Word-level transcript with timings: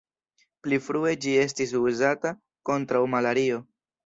Pli 0.63 0.79
frue 0.85 1.11
ĝi 1.25 1.33
estis 1.41 1.75
uzata 1.81 2.33
kontraŭ 2.71 3.03
malario. 3.17 3.63